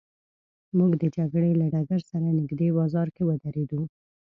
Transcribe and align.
موږ 0.77 0.91
د 1.01 1.03
جګړې 1.17 1.51
له 1.61 1.65
ډګر 1.73 2.01
سره 2.11 2.27
نږدې 2.39 2.67
بازار 2.77 3.07
کې 3.15 3.21
ودرېدو. 3.25 3.81